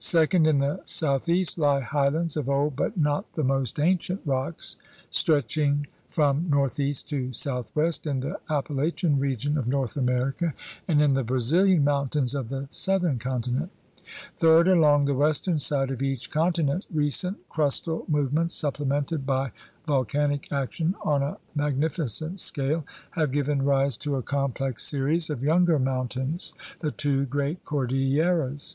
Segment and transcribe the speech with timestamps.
[0.00, 4.76] Second, in the south east lie highlands of old but not the most ancient rocks
[5.12, 10.52] stretching from northeast to southwest in the Appalachian region of North America
[10.88, 13.70] and in 48 THE RED MAN'S CONTINENT the Brazilian mountains of the southern continent.
[14.36, 19.52] Third, along the western side of each continent recent crustal movements supplemented by
[19.86, 25.44] vol canic action on a magnificent scale have given rise to a complex series of
[25.44, 28.74] younger mountains, the two great cordilleras.